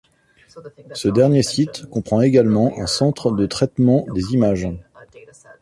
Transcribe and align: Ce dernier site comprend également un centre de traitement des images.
Ce 0.95 1.09
dernier 1.09 1.43
site 1.43 1.85
comprend 1.85 2.21
également 2.21 2.75
un 2.79 2.87
centre 2.87 3.31
de 3.33 3.45
traitement 3.45 4.07
des 4.15 4.33
images. 4.33 4.67